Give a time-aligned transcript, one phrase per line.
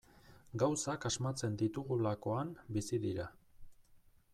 [0.63, 3.33] Gauzak asmatzen ditugulakoan bizi dira.